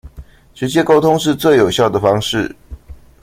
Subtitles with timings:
[0.55, 2.55] 直接溝通是最有效的方式